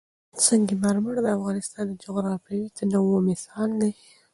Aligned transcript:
سنگ 0.45 0.67
مرمر 0.83 1.15
د 1.21 1.27
افغانستان 1.37 1.83
د 1.89 1.93
جغرافیوي 2.03 2.67
تنوع 2.77 3.19
مثال 3.29 3.69
دی. 3.81 3.91